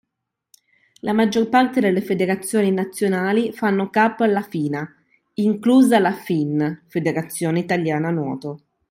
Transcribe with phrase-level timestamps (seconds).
[1.01, 4.83] La maggior parte delle federazioni nazionali fanno capo alla FINA,
[5.35, 8.61] inclusa la FIN (Federazione Italiana Nuoto).